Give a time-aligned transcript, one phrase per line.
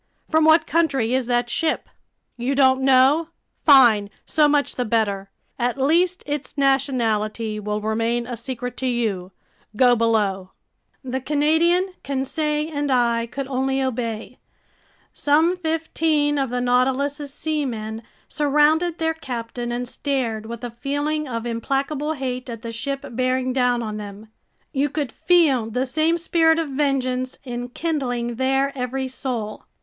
[0.31, 1.87] "From what country is that ship?"
[2.35, 3.29] "You don't know?
[3.63, 5.29] Fine, so much the better!
[5.59, 9.31] At least its nationality will remain a secret to you.
[9.75, 10.53] Go below!"
[11.03, 14.39] The Canadian, Conseil, and I could only obey.
[15.13, 21.45] Some fifteen of the Nautilus's seamen surrounded their captain and stared with a feeling of
[21.45, 24.29] implacable hate at the ship bearing down on them.
[24.73, 29.65] You could feel the same spirit of vengeance enkindling their every soul.